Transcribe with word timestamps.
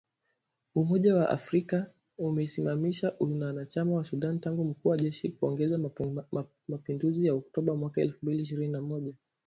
Umoja 0.75 1.15
wa 1.15 1.29
Afrika 1.29 1.91
umeisimamisha 2.17 3.15
uanachama 3.19 3.93
wa 3.95 4.03
Sudan 4.03 4.39
tangu 4.39 4.63
mkuu 4.65 4.89
wa 4.89 4.97
jeshi 4.97 5.29
kuongoza 5.29 5.79
mapinduzi 6.69 7.25
ya 7.25 7.33
Oktoba 7.33 7.75
mwaka 7.75 8.01
elfu 8.01 8.25
mbili 8.25 8.43
ishirini 8.43 8.71
na 8.71 8.81
moja 8.81 9.13